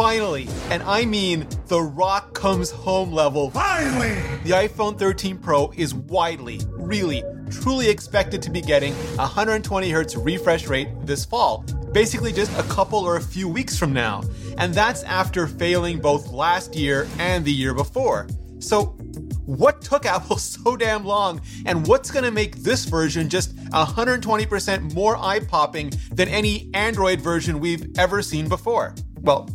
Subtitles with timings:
[0.00, 3.50] finally, and I mean the rock comes home level.
[3.50, 4.14] Finally!
[4.44, 10.24] The iPhone 13 Pro is widely, really, truly expected to be getting a 120 Hz
[10.24, 14.22] refresh rate this fall, basically just a couple or a few weeks from now.
[14.56, 18.26] And that's after failing both last year and the year before.
[18.58, 18.96] So,
[19.44, 25.18] what took Apple so damn long, and what's gonna make this version just 120% more
[25.18, 28.94] eye popping than any Android version we've ever seen before?
[29.20, 29.46] Well,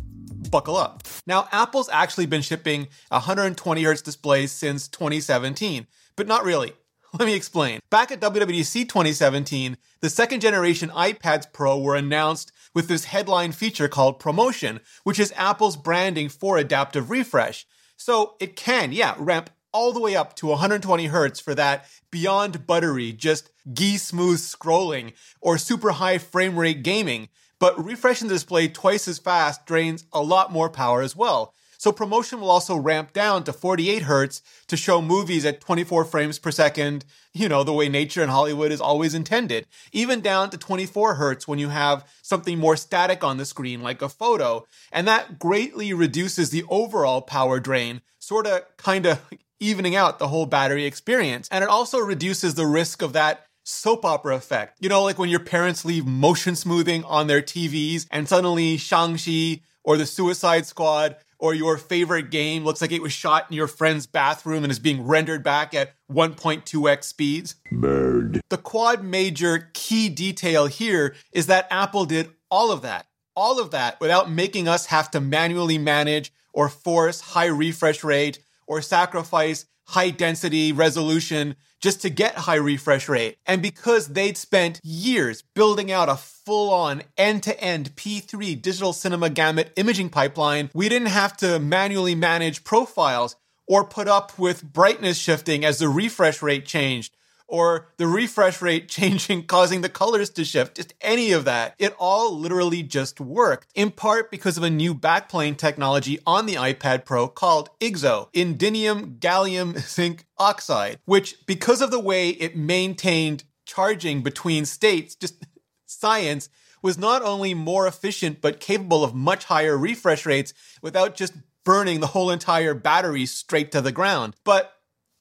[0.50, 1.02] buckle up.
[1.26, 6.72] Now, Apple's actually been shipping 120 Hz displays since 2017, but not really.
[7.18, 7.80] Let me explain.
[7.90, 13.88] Back at WWDC 2017, the second generation iPads Pro were announced with this headline feature
[13.88, 17.66] called ProMotion, which is Apple's branding for adaptive refresh.
[17.96, 22.66] So it can, yeah, ramp all the way up to 120 Hz for that beyond
[22.66, 27.28] buttery, just gee smooth scrolling or super high frame rate gaming.
[27.58, 31.54] But refreshing the display twice as fast drains a lot more power as well.
[31.78, 36.38] So ProMotion will also ramp down to 48 hertz to show movies at 24 frames
[36.38, 39.66] per second, you know, the way nature in Hollywood is always intended.
[39.92, 44.00] Even down to 24 hertz when you have something more static on the screen, like
[44.00, 44.66] a photo.
[44.90, 49.20] And that greatly reduces the overall power drain, sort of kind of
[49.60, 51.48] evening out the whole battery experience.
[51.50, 54.78] And it also reduces the risk of that soap opera effect.
[54.80, 59.62] You know, like when your parents leave motion smoothing on their TVs and suddenly Shang-Chi
[59.82, 63.66] or the Suicide Squad or your favorite game looks like it was shot in your
[63.66, 67.56] friend's bathroom and is being rendered back at 1.2x speeds.
[67.70, 68.40] Bird.
[68.48, 73.72] The quad major key detail here is that Apple did all of that, all of
[73.72, 79.66] that without making us have to manually manage or force high refresh rate or sacrifice
[79.84, 83.38] high density resolution just to get high refresh rate.
[83.46, 88.92] And because they'd spent years building out a full on end to end P3 digital
[88.92, 93.36] cinema gamut imaging pipeline, we didn't have to manually manage profiles
[93.68, 97.14] or put up with brightness shifting as the refresh rate changed
[97.48, 101.74] or the refresh rate changing causing the colors to shift, just any of that.
[101.78, 106.54] It all literally just worked, in part because of a new backplane technology on the
[106.54, 113.44] iPad Pro called IGZO, Indium Gallium Zinc Oxide, which, because of the way it maintained
[113.64, 115.46] charging between states, just
[115.86, 116.48] science,
[116.82, 121.32] was not only more efficient but capable of much higher refresh rates without just
[121.64, 124.36] burning the whole entire battery straight to the ground.
[124.44, 124.72] But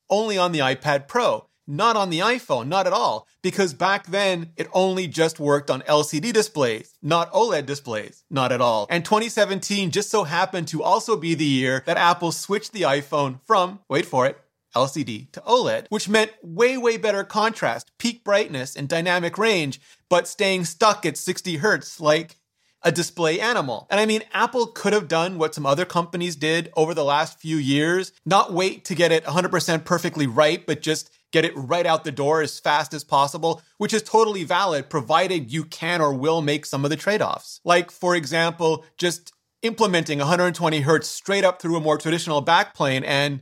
[0.09, 4.51] only on the iPad Pro not on the iPhone, not at all, because back then
[4.57, 8.87] it only just worked on LCD displays, not OLED displays, not at all.
[8.89, 13.39] And 2017 just so happened to also be the year that Apple switched the iPhone
[13.45, 14.39] from, wait for it,
[14.75, 20.27] LCD to OLED, which meant way, way better contrast, peak brightness, and dynamic range, but
[20.27, 22.37] staying stuck at 60 hertz like
[22.85, 23.87] a display animal.
[23.89, 27.39] And I mean, Apple could have done what some other companies did over the last
[27.39, 31.85] few years, not wait to get it 100% perfectly right, but just get it right
[31.85, 36.13] out the door as fast as possible, which is totally valid provided you can or
[36.13, 37.59] will make some of the trade offs.
[37.63, 43.41] Like, for example, just implementing 120 hertz straight up through a more traditional backplane and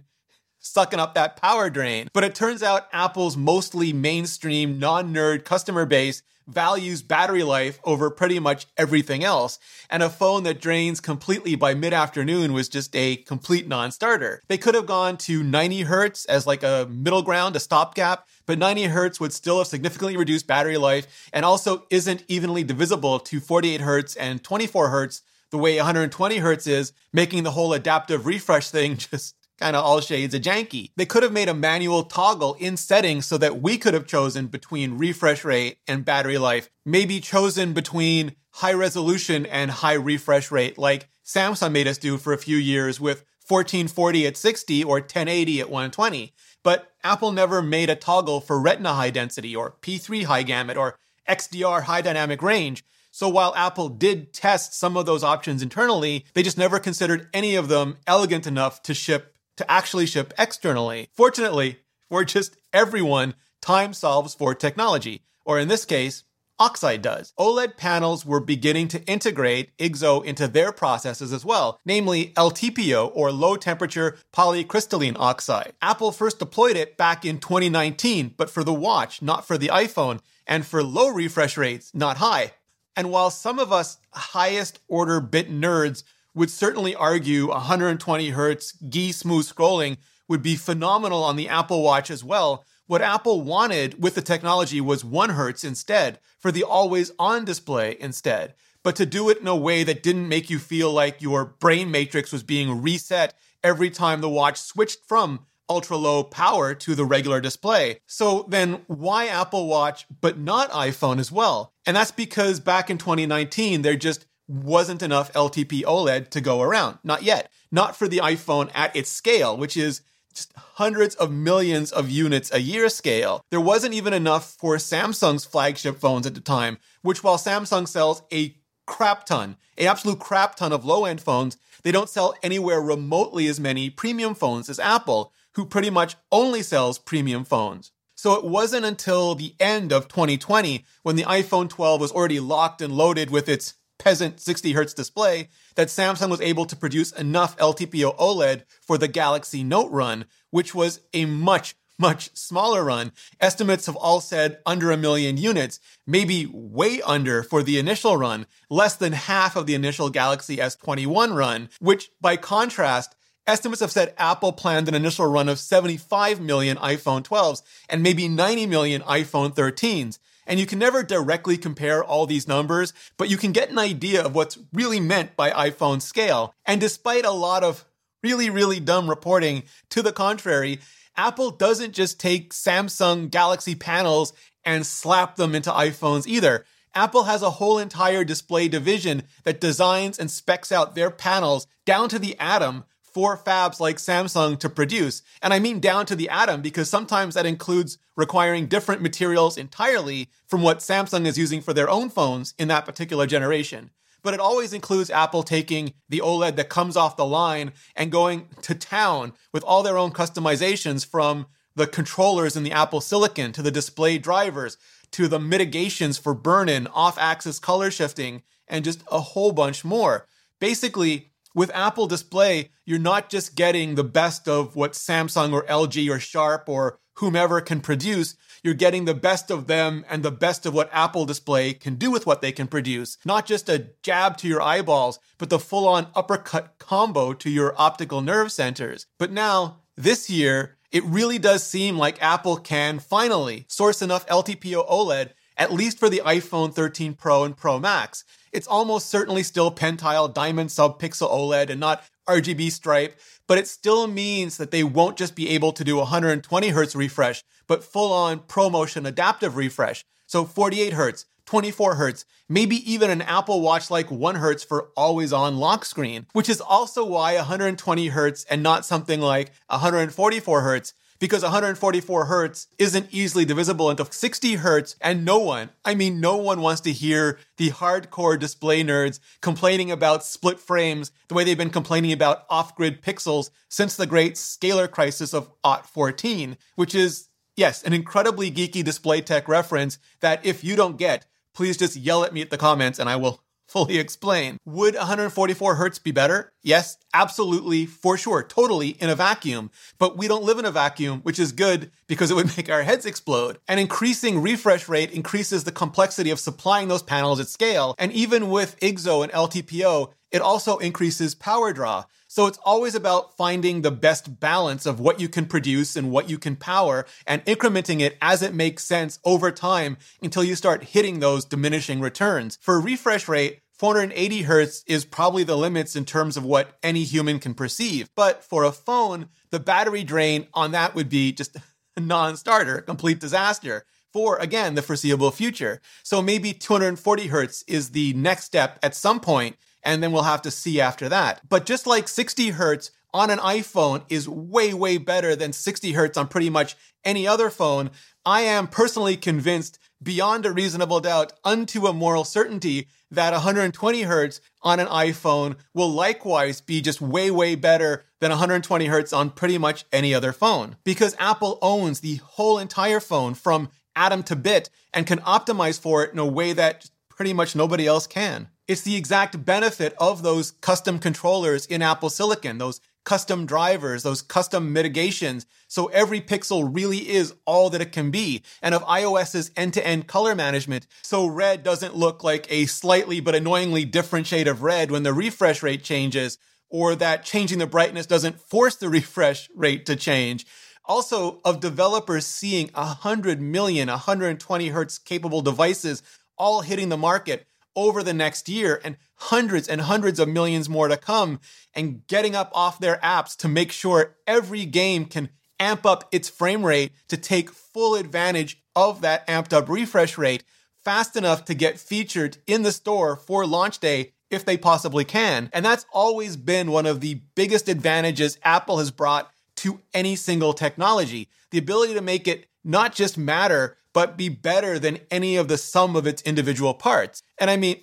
[0.64, 2.10] sucking up that power drain.
[2.14, 8.10] But it turns out Apple's mostly mainstream, non nerd customer base values battery life over
[8.10, 9.60] pretty much everything else.
[9.90, 14.42] And a phone that drains completely by mid afternoon was just a complete non starter.
[14.48, 18.58] They could have gone to 90 hertz as like a middle ground, a stopgap, but
[18.58, 23.40] 90 hertz would still have significantly reduced battery life and also isn't evenly divisible to
[23.40, 28.72] 48 hertz and 24 hertz the way 120 hertz is, making the whole adaptive refresh
[28.72, 30.92] thing just kind of all shades of janky.
[30.96, 34.48] They could have made a manual toggle in settings so that we could have chosen
[34.48, 40.78] between refresh rate and battery life, maybe chosen between high resolution and high refresh rate,
[40.78, 45.62] like Samsung made us do for a few years with 1440 at 60 or 1080
[45.62, 46.34] at 120.
[46.64, 50.98] But Apple never made a toggle for Retina high density or P3 high gamut or
[51.28, 52.84] XDR high dynamic range.
[53.12, 57.56] So while Apple did test some of those options internally, they just never considered any
[57.56, 61.10] of them elegant enough to ship to actually ship externally.
[61.14, 61.80] Fortunately,
[62.10, 66.24] for just everyone, time solves for technology, or in this case,
[66.60, 67.34] Oxide does.
[67.40, 73.32] OLED panels were beginning to integrate IGZO into their processes as well, namely LTPO or
[73.32, 75.74] low temperature polycrystalline oxide.
[75.82, 80.20] Apple first deployed it back in 2019, but for the watch, not for the iPhone,
[80.46, 82.52] and for low refresh rates, not high.
[82.96, 86.04] And while some of us highest order bit nerds
[86.36, 89.98] would certainly argue 120 hertz gee smooth scrolling
[90.28, 92.64] would be phenomenal on the Apple Watch as well.
[92.88, 97.96] What Apple wanted with the technology was 1 hertz instead, for the always on display
[98.00, 98.56] instead.
[98.84, 101.90] but to do it in a way that didn't make you feel like your brain
[101.90, 103.34] matrix was being reset
[103.64, 107.98] every time the watch switched from ultra low power to the regular display.
[108.06, 111.74] So then why Apple Watch but not iPhone as well?
[111.86, 117.00] And that's because back in 2019, there just wasn't enough LTPO OLED to go around.
[117.04, 117.52] Not yet.
[117.72, 120.02] Not for the iPhone at its scale, which is
[120.34, 123.42] just hundreds of millions of units a year scale.
[123.52, 128.24] There wasn't even enough for Samsung's flagship phones at the time, which while Samsung sells
[128.32, 128.56] a
[128.86, 133.48] crap ton, a absolute crap ton of low end phones, they don't sell anywhere remotely
[133.48, 137.92] as many premium phones as Apple, who pretty much only sells premium phones.
[138.16, 142.82] So it wasn't until the end of 2020, when the iPhone 12 was already locked
[142.82, 147.56] and loaded with its peasant 60 Hz display, that Samsung was able to produce enough
[147.58, 153.14] LTPO OLED for the Galaxy Note run, which was a much, much smaller run.
[153.40, 158.46] Estimates have all said under a million units, maybe way under for the initial run,
[158.70, 163.16] less than half of the initial Galaxy S21 run, which by contrast,
[163.48, 168.28] Estimates have said Apple planned an initial run of 75 million iPhone 12s and maybe
[168.28, 170.18] 90 million iPhone 13s.
[170.46, 174.24] And you can never directly compare all these numbers, but you can get an idea
[174.24, 176.54] of what's really meant by iPhone scale.
[176.66, 177.86] And despite a lot of
[178.22, 180.80] really, really dumb reporting to the contrary,
[181.16, 184.34] Apple doesn't just take Samsung Galaxy panels
[184.66, 186.66] and slap them into iPhones either.
[186.96, 192.08] Apple has a whole entire display division that designs and specs out their panels down
[192.10, 195.22] to the atom for fabs like Samsung to produce.
[195.42, 200.30] And I mean down to the atom because sometimes that includes requiring different materials entirely
[200.48, 203.92] from what Samsung is using for their own phones in that particular generation.
[204.24, 208.48] But it always includes Apple taking the OLED that comes off the line and going
[208.62, 213.62] to town with all their own customizations from the controllers in the Apple Silicon to
[213.62, 214.78] the display drivers
[215.12, 219.84] to the mitigations for burn in, off axis color shifting, and just a whole bunch
[219.84, 220.26] more.
[220.60, 226.10] Basically, with Apple Display, you're not just getting the best of what Samsung or LG
[226.10, 230.66] or Sharp or whomever can produce, you're getting the best of them and the best
[230.66, 233.18] of what Apple Display can do with what they can produce.
[233.26, 237.76] Not just a jab to your eyeballs, but the full on uppercut combo to your
[237.78, 239.06] optical nerve centers.
[239.20, 244.90] But now, this year, it really does seem like Apple can finally source enough LTPO
[244.90, 248.24] OLED, at least for the iPhone 13 Pro and Pro Max
[248.54, 254.08] it's almost certainly still pentile diamond subpixel OLED and not RGB stripe, but it still
[254.08, 258.40] means that they won't just be able to do 120 Hz refresh, but full on
[258.40, 260.06] ProMotion adaptive refresh.
[260.26, 265.34] So 48 Hz, 24 Hz, maybe even an Apple Watch like 1 Hz for always
[265.34, 270.94] on lock screen, which is also why 120 Hz and not something like 144 Hz
[271.24, 276.36] because 144 hertz isn't easily divisible into 60 hertz and no one, I mean no
[276.36, 281.58] one wants to hear the hardcore display nerds complaining about split frames the way they've
[281.58, 287.30] been complaining about off-grid pixels since the great scalar crisis of OT 14, which is
[287.56, 292.26] yes, an incredibly geeky display tech reference that if you don't get, please just yell
[292.26, 294.58] at me at the comments and I will fully explain.
[294.66, 296.54] Would 144 hertz be better?
[296.62, 299.72] Yes, absolutely, for sure, totally in a vacuum.
[299.98, 302.84] But we don't live in a vacuum, which is good because it would make our
[302.84, 303.58] heads explode.
[303.68, 307.96] An increasing refresh rate increases the complexity of supplying those panels at scale.
[307.98, 312.06] And even with IGZO and LTPO, it also increases power draw.
[312.34, 316.32] So it's always about finding the best balance of what you can produce and what
[316.32, 320.84] you can power and incrementing it as it makes sense over time until you start
[320.84, 322.58] hitting those diminishing returns.
[322.60, 327.38] For refresh rate, 480 hertz is probably the limits in terms of what any human
[327.38, 328.10] can perceive.
[328.16, 331.56] But for a phone, the battery drain on that would be just
[331.96, 335.82] a non-starter, complete disaster for again the foreseeable future.
[336.02, 340.42] So maybe 240 hertz is the next step at some point and then we'll have
[340.44, 341.42] to see after that.
[341.48, 346.18] But just like 60 hertz on an iPhone is way, way better than 60 hertz
[346.18, 347.92] on pretty much any other phone,
[348.26, 354.42] I am personally convinced beyond a reasonable doubt unto a moral certainty that 120 hertz
[354.62, 359.58] on an iPhone will likewise be just way, way better than 120 hertz on pretty
[359.58, 360.78] much any other phone.
[360.84, 366.04] Because Apple owns the whole entire phone from atom to bit and can optimize for
[366.04, 368.50] it in a way that pretty much nobody else can.
[368.66, 374.22] It's the exact benefit of those custom controllers in Apple Silicon, those custom drivers, those
[374.22, 375.46] custom mitigations.
[375.68, 378.42] So every pixel really is all that it can be.
[378.62, 380.88] And of iOS's end to end color management.
[381.02, 385.14] So red doesn't look like a slightly but annoyingly different shade of red when the
[385.14, 386.38] refresh rate changes,
[386.70, 390.46] or that changing the brightness doesn't force the refresh rate to change.
[390.86, 396.02] Also, of developers seeing 100 million 120 hertz capable devices
[396.38, 400.88] all hitting the market over the next year and hundreds and hundreds of millions more
[400.88, 401.40] to come
[401.74, 406.30] and getting up off their apps to make sure every game can amp up its
[406.30, 410.44] frame rate to take full advantage of that amped up refresh rate
[410.84, 415.50] fast enough to get featured in the store for launch day if they possibly can.
[415.54, 420.54] And that's always been one of the biggest advantages Apple has brought to any single
[420.54, 425.48] technology the ability to make it not just matter, but be better than any of
[425.48, 427.22] the sum of its individual parts.
[427.40, 427.78] And I mean,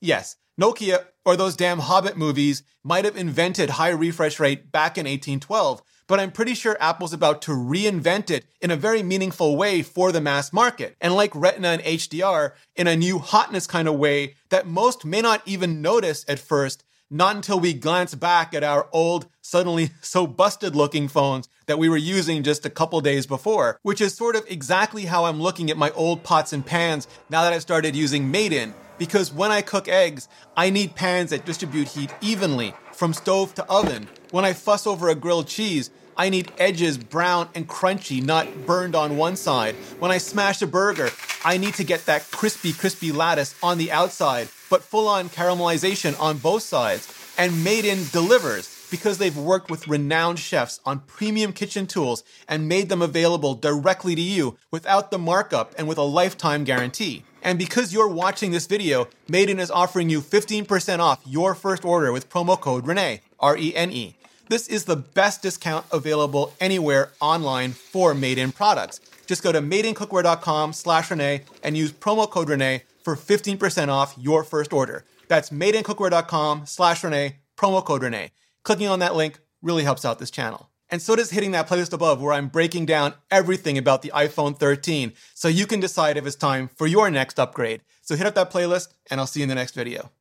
[0.00, 5.04] yes, Nokia or those damn Hobbit movies might have invented high refresh rate back in
[5.04, 9.82] 1812, but I'm pretty sure Apple's about to reinvent it in a very meaningful way
[9.82, 10.96] for the mass market.
[11.00, 15.20] And like Retina and HDR, in a new hotness kind of way that most may
[15.20, 20.26] not even notice at first, not until we glance back at our old, suddenly so
[20.26, 24.36] busted looking phones that we were using just a couple days before, which is sort
[24.36, 27.96] of exactly how I'm looking at my old pots and pans now that I've started
[27.96, 28.74] using Made in.
[28.98, 33.64] Because when I cook eggs, I need pans that distribute heat evenly from stove to
[33.64, 34.08] oven.
[34.30, 38.94] When I fuss over a grilled cheese, I need edges brown and crunchy, not burned
[38.94, 39.74] on one side.
[40.00, 41.08] When I smash a burger,
[41.44, 46.18] I need to get that crispy, crispy lattice on the outside, but full on caramelization
[46.18, 47.12] on both sides.
[47.36, 52.68] And Made in delivers because they've worked with renowned chefs on premium kitchen tools and
[52.68, 57.24] made them available directly to you without the markup and with a lifetime guarantee.
[57.42, 61.84] And because you're watching this video, Made in is offering you 15% off your first
[61.84, 64.16] order with promo code RENE, R E N E.
[64.48, 69.00] This is the best discount available anywhere online for Made in products.
[69.26, 74.44] Just go to madeincookware.com slash Rene and use promo code Rene for 15% off your
[74.44, 75.04] first order.
[75.28, 78.32] That's madeincookware.com slash Rene, promo code Rene.
[78.64, 80.70] Clicking on that link really helps out this channel.
[80.90, 84.58] And so does hitting that playlist above where I'm breaking down everything about the iPhone
[84.58, 87.82] 13 so you can decide if it's time for your next upgrade.
[88.02, 90.10] So hit up that playlist and I'll see you in the next video.